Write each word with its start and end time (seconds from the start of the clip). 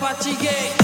Papatiguei. 0.00 0.83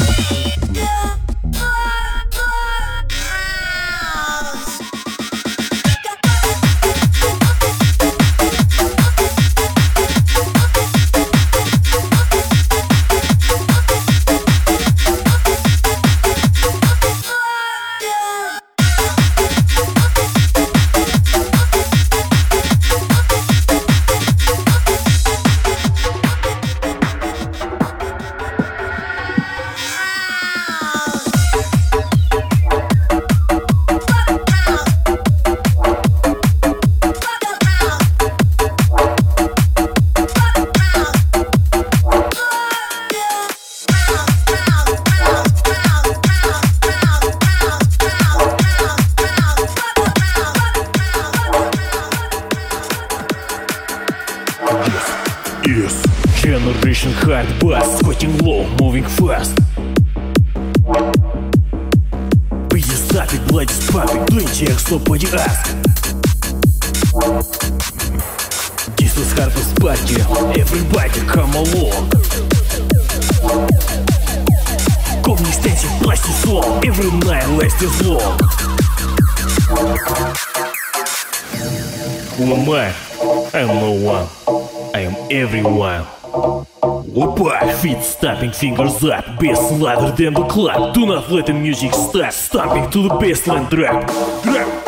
up, 89.03 89.39
bass 89.39 89.59
louder 89.73 90.11
than 90.15 90.33
the 90.33 90.45
club. 90.45 90.93
Do 90.93 91.05
not 91.05 91.31
let 91.31 91.47
the 91.47 91.53
music 91.53 91.93
stop, 91.93 92.31
stomping 92.33 92.89
to 92.91 93.03
the 93.03 93.09
bassline 93.09 93.69
drop. 93.69 94.07
Drop. 94.43 94.80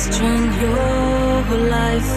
Question 0.00 0.42
your 0.62 1.58
life? 1.68 2.12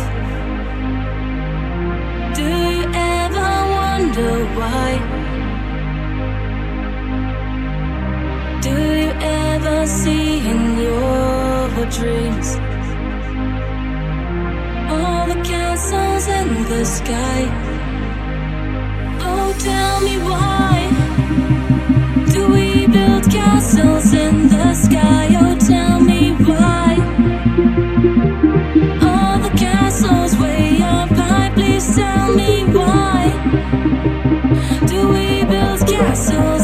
Do 2.38 2.48
you 2.76 2.84
ever 3.16 3.50
wonder 3.80 4.34
why? 4.58 4.90
Do 8.62 8.76
you 9.02 9.12
ever 9.20 9.86
see 9.86 10.40
in 10.52 10.62
your 10.86 11.86
dreams 11.98 12.50
all 14.94 15.26
the 15.34 15.40
castles 15.52 16.26
in 16.40 16.50
the 16.72 16.86
sky? 16.86 17.42
Oh, 19.28 19.48
tell 19.70 19.98
me 20.08 20.16
why. 20.30 20.76
Do 22.34 22.42
we 22.56 22.88
build 22.88 23.24
castles 23.30 24.14
in 24.14 24.48
the 24.48 24.74
sky? 24.74 25.28
Oh, 25.42 25.56
tell 25.60 26.00
me 26.00 26.13
me 32.36 32.64
why. 32.66 33.32
Do 34.88 35.10
we 35.10 35.44
build 35.46 35.88
castles 35.88 36.63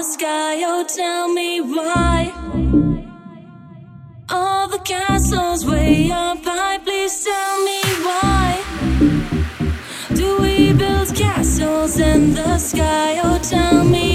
the 0.00 0.04
sky, 0.04 0.62
oh 0.64 0.82
tell 0.82 1.28
me 1.28 1.60
why. 1.60 2.32
All 4.30 4.66
the 4.66 4.78
castles 4.78 5.66
way 5.66 6.10
up 6.10 6.42
high, 6.42 6.78
please 6.78 7.22
tell 7.22 7.56
me 7.68 7.80
why. 8.06 8.46
Do 10.14 10.40
we 10.40 10.72
build 10.72 11.14
castles 11.14 11.98
in 11.98 12.32
the 12.32 12.56
sky, 12.56 13.20
oh 13.22 13.38
tell 13.42 13.84
me 13.84 14.09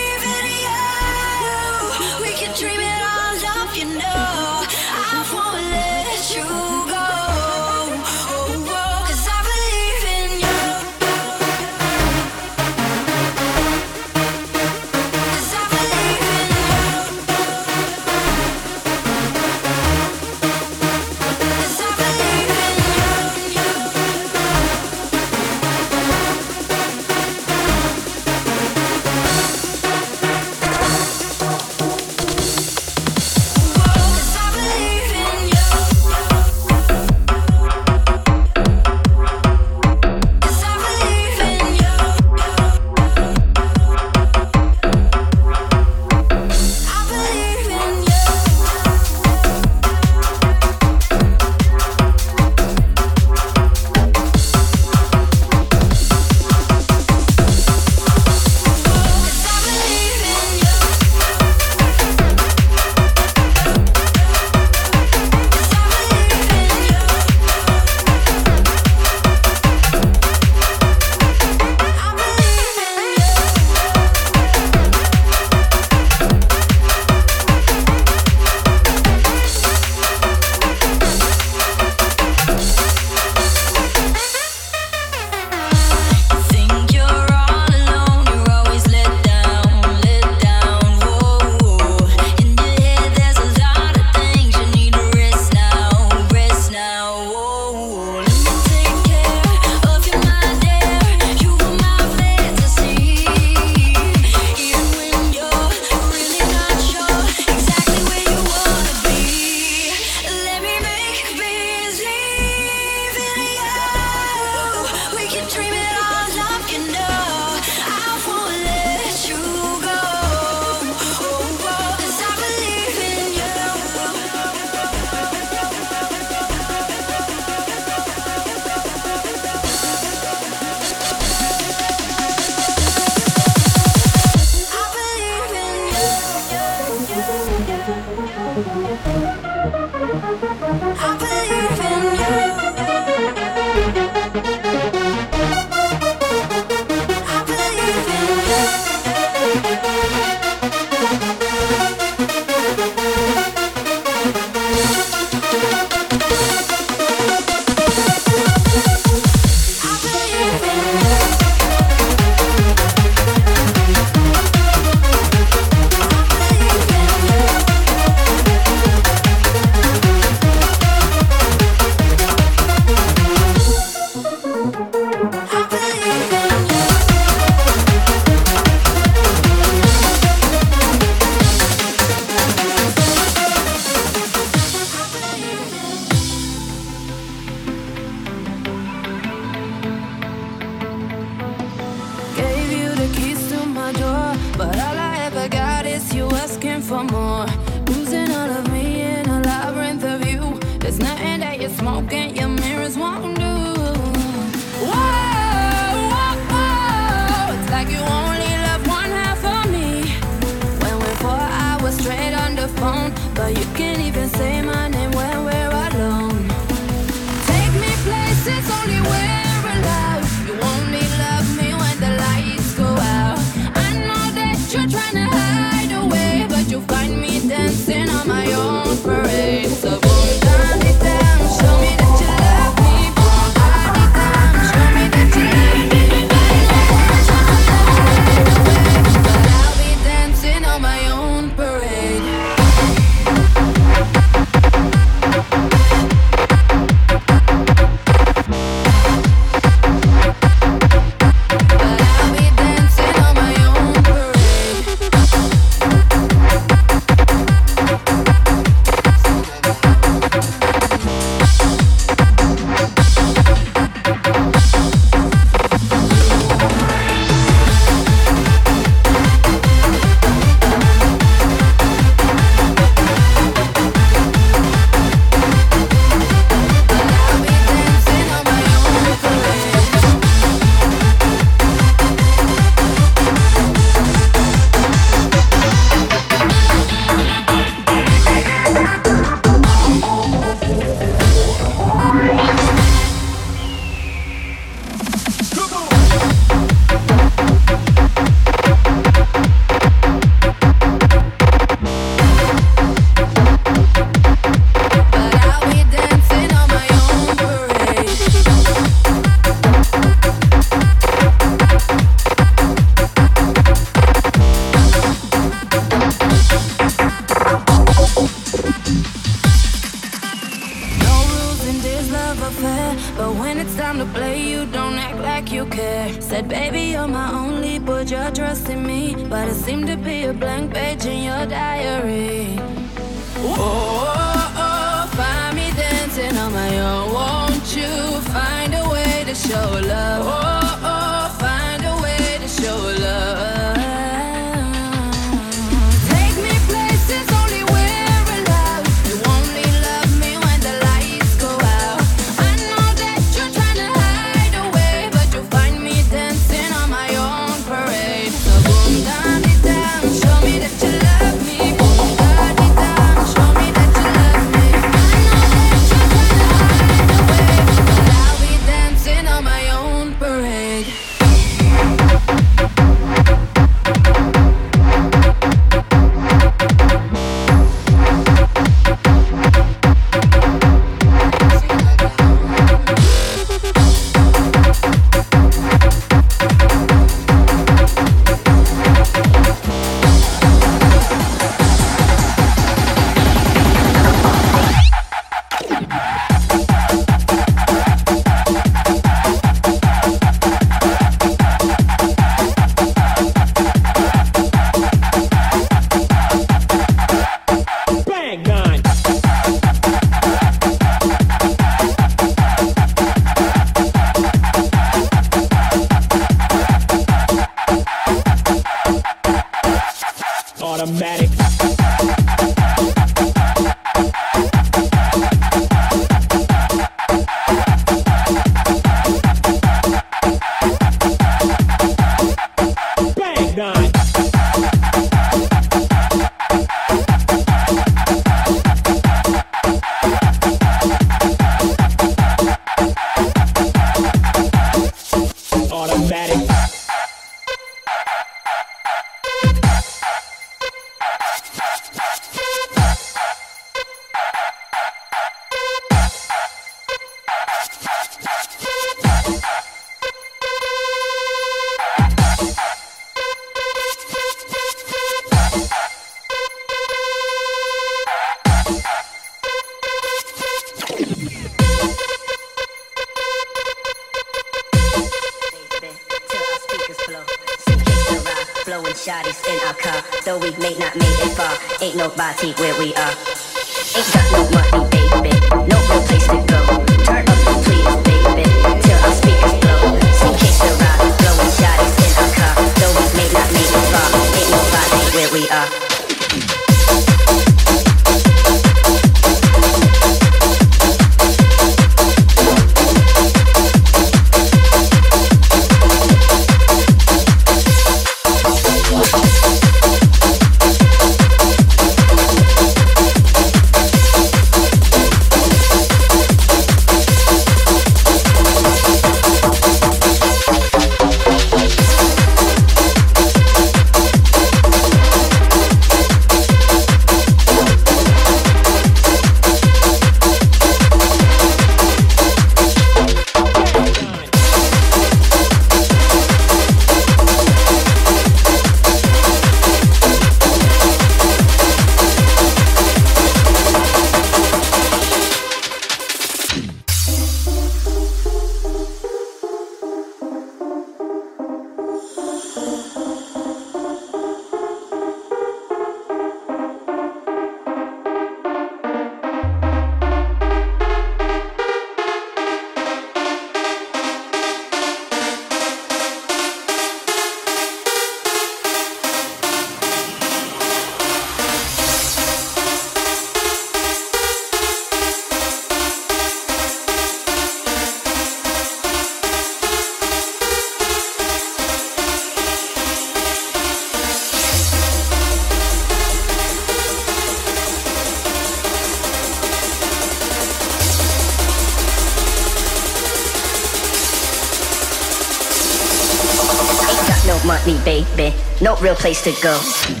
baby. 597.83 598.33
No 598.61 598.75
real 598.77 598.95
place 598.95 599.21
to 599.23 599.31
go. 599.41 600.00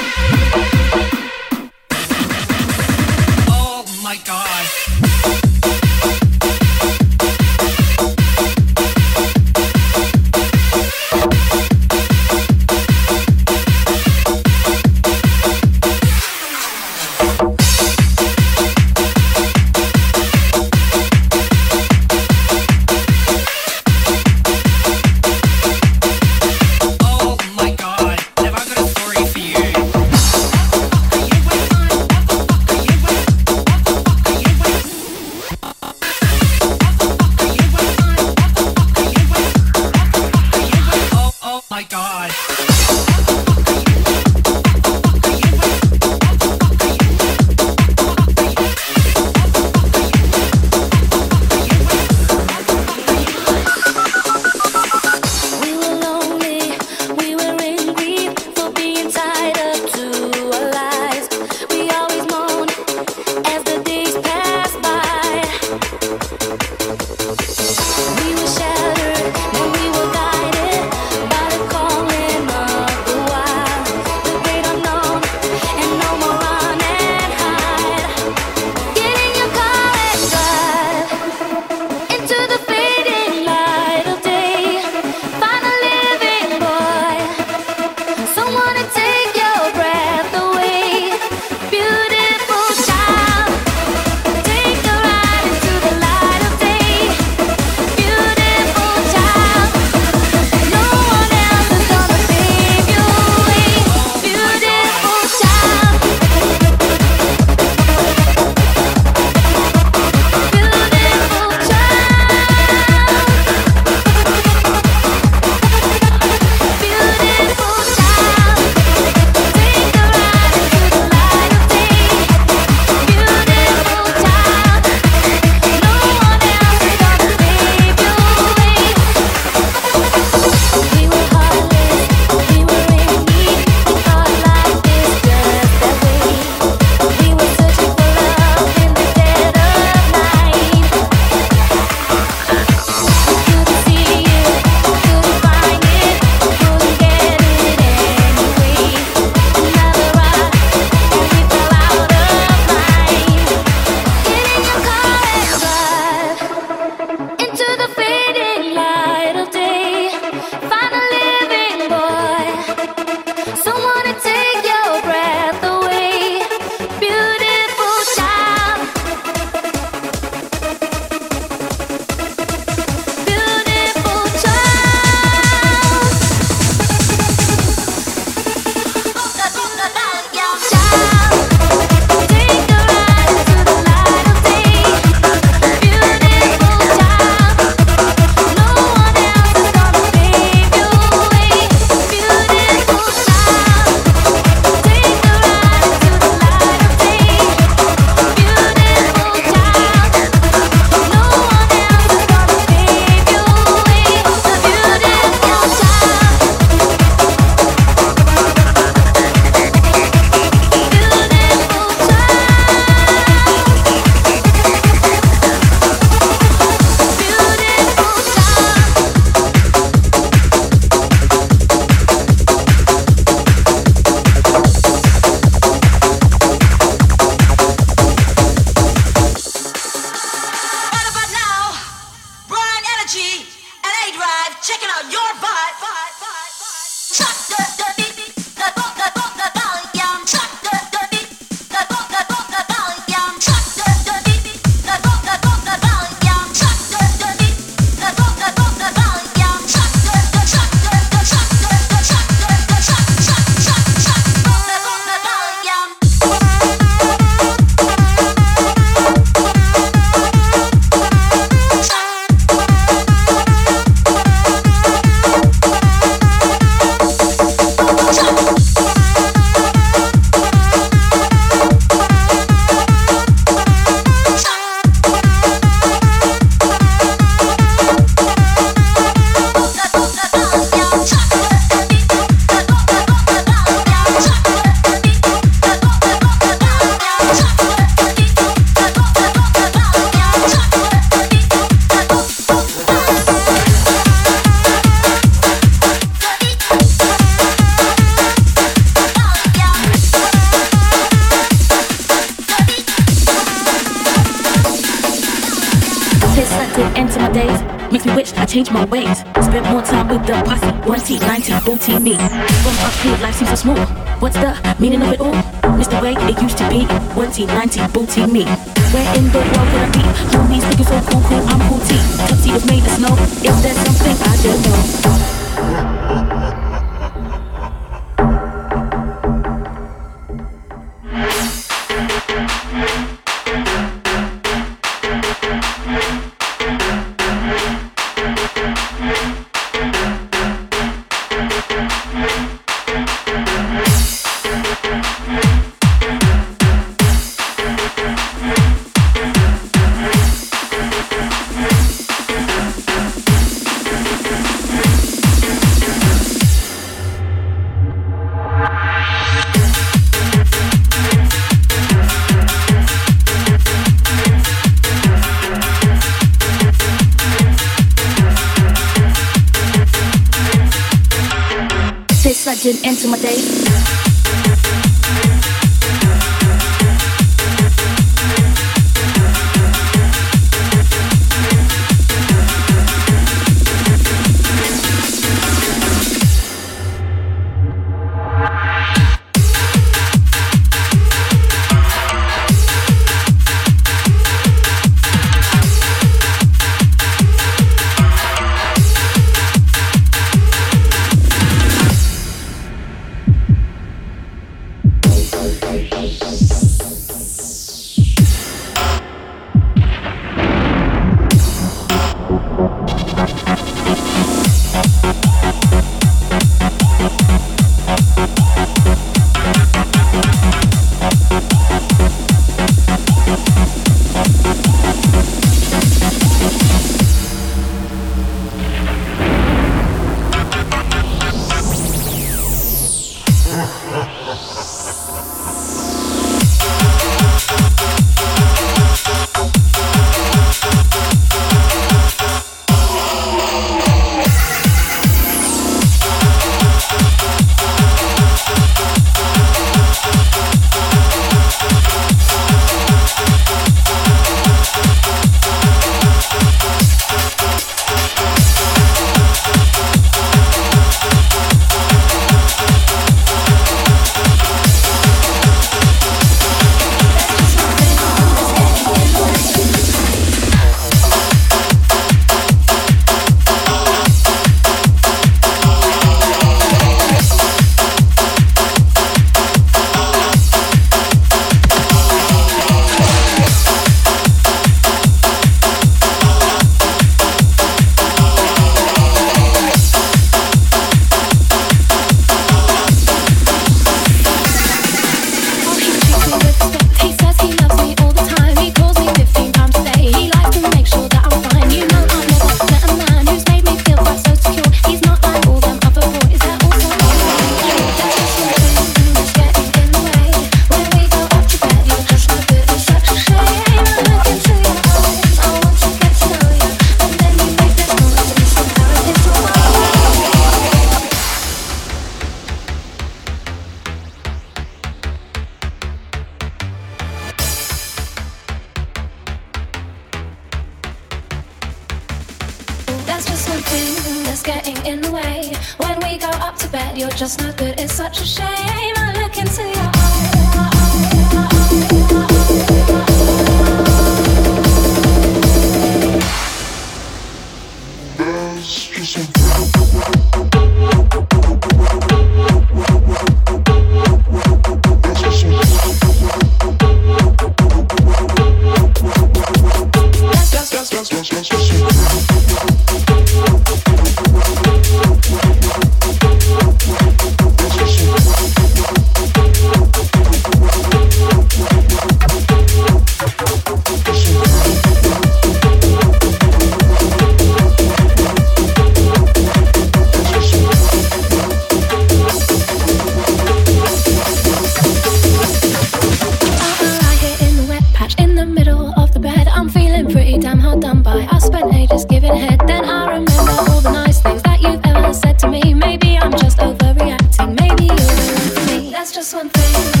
That's 598.91 599.11
just 599.13 599.33
one 599.33 599.49
thing 599.49 600.00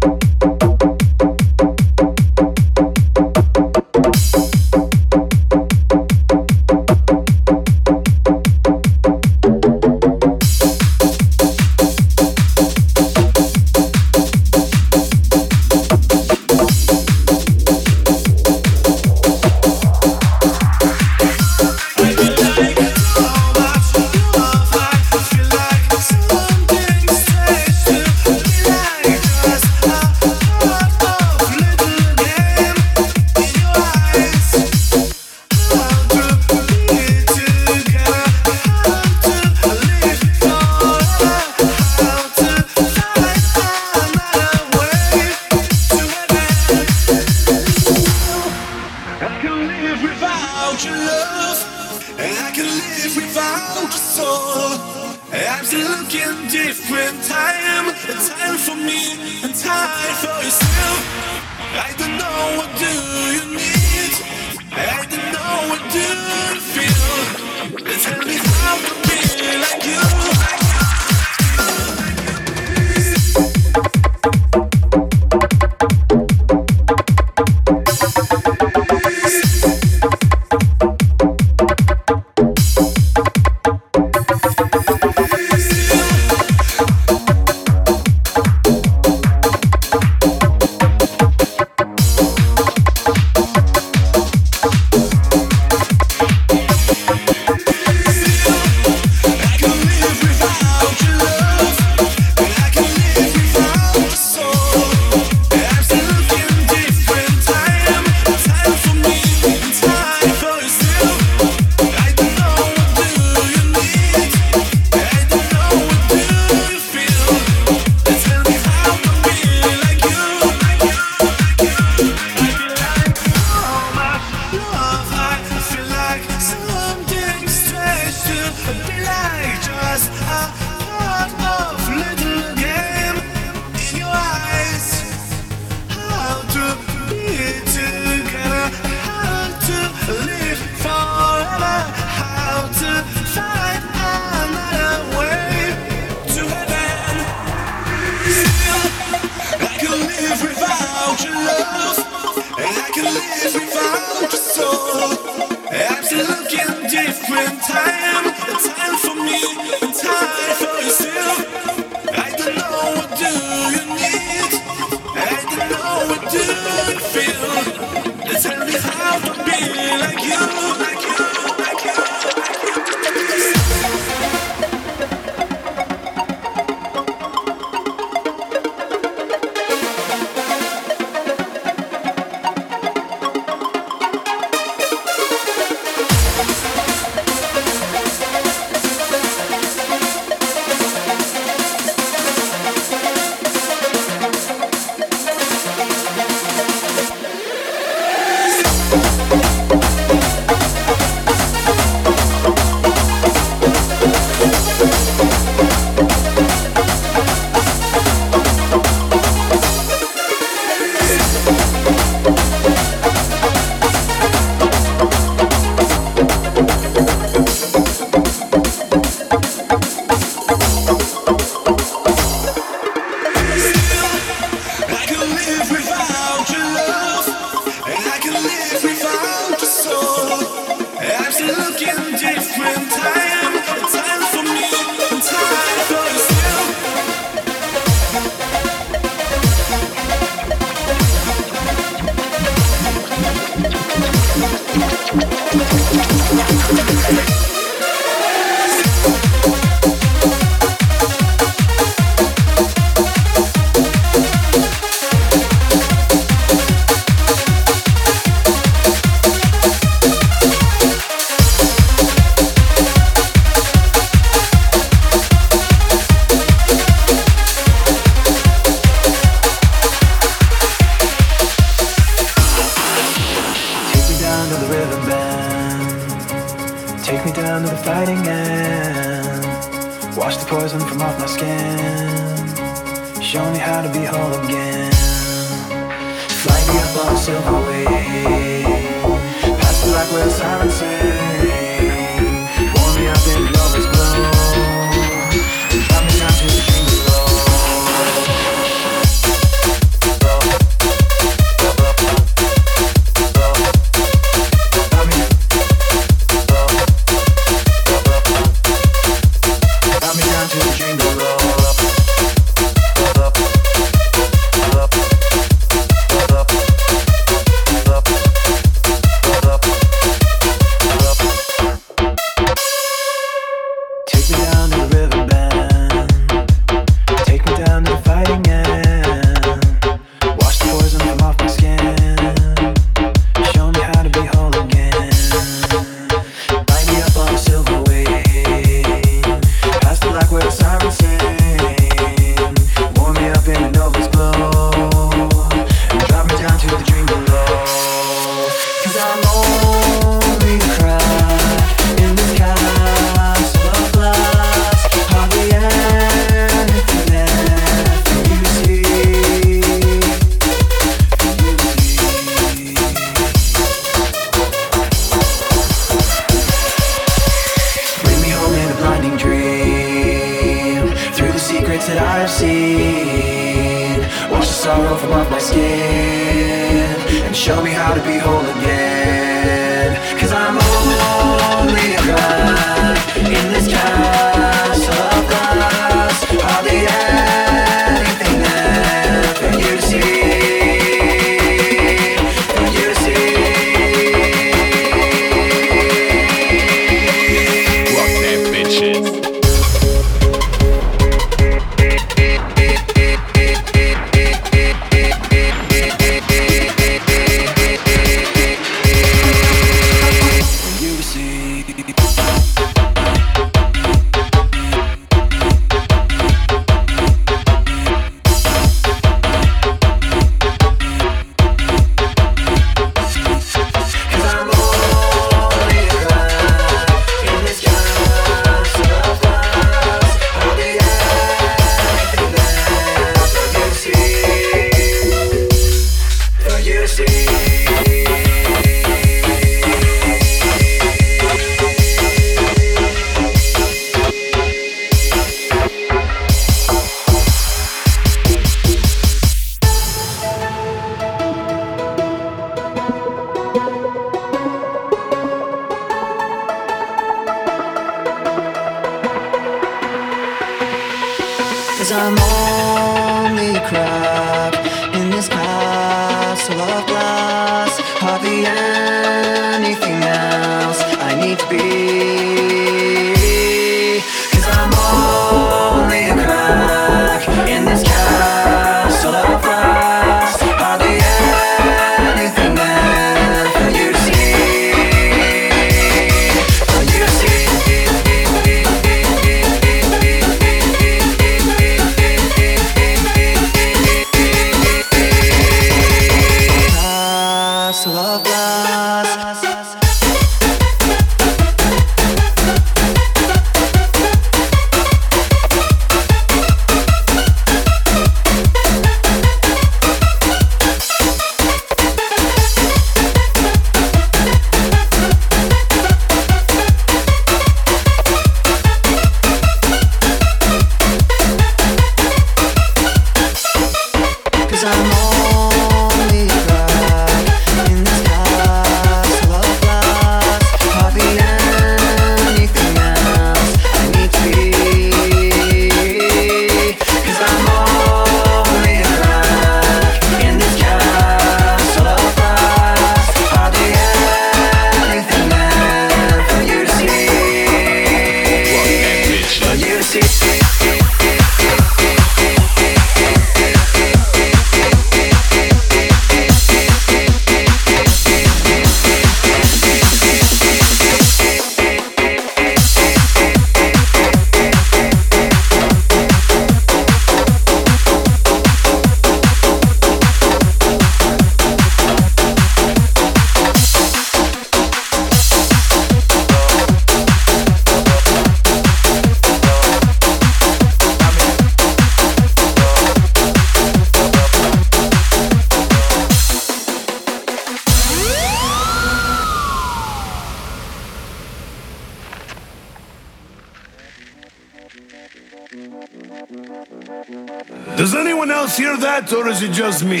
is 599.34 599.42
it 599.42 599.52
just 599.52 599.84
me? 599.84 600.00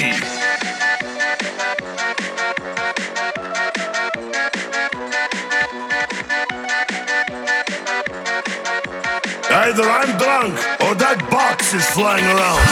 Either 9.50 9.82
I'm 9.82 10.18
drunk 10.18 10.54
or 10.82 10.94
that 10.94 11.26
box 11.30 11.74
is 11.74 11.84
flying 11.90 12.24
around. 12.24 12.63